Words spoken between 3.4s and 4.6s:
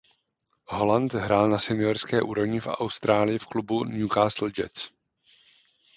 klubu Newcastle